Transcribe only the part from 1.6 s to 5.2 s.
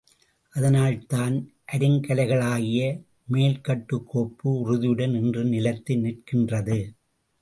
அருங்கலைகளாகிய மேல்கட்டுக்கோப்பு உறுதியுடன்